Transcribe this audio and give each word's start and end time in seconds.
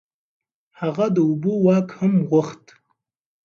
هغه 0.79 1.05
د 1.15 1.17
اوبو 1.27 1.51
واک 1.65 1.87
هم 1.99 2.13
غوښت. 2.29 2.63